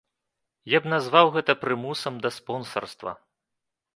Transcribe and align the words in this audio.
Я 0.75 0.79
б 0.85 0.93
назваў 0.93 1.27
гэта 1.35 1.55
прымусам 1.65 2.17
да 2.25 2.29
спонсарства. 2.39 3.11